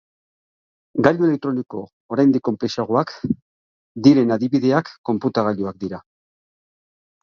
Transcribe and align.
Gailu 1.07 1.27
elektroniko 1.27 1.83
oraindik 2.17 2.45
konplexuagoak 2.51 3.15
diren 4.09 4.37
adibideak 4.41 4.93
konputagailuak 5.13 5.83
dira. 5.87 6.07